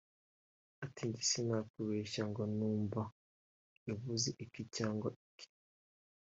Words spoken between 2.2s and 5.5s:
ngo numva ivuze iki cyangwa iki